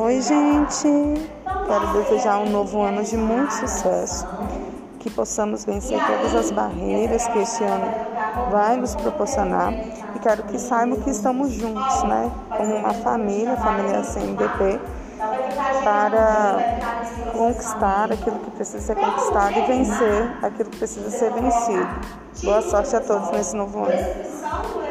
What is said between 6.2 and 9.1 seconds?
as barreiras que este ano vai nos